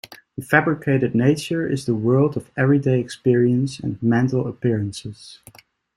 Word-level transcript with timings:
The 0.35 0.43
fabricated 0.43 1.13
nature 1.13 1.67
is 1.67 1.85
the 1.85 1.93
world 1.93 2.35
of 2.35 2.49
everyday 2.57 2.99
experience 2.99 3.79
and 3.79 4.01
mental 4.01 4.47
appearances. 4.47 5.37